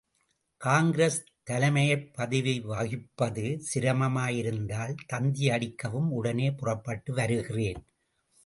காங்கிரஸ் 0.61 1.17
தலைமைப் 1.43 2.13
பதவி 2.13 2.61
வகிப்பது 2.61 3.45
சிரமமாயிருந்தால் 3.67 4.95
தந்தியடிக்கவும் 5.13 6.09
உடனே 6.11 6.51
புறப்பட்டு 6.53 7.13
வருகிறேன்! 7.13 7.81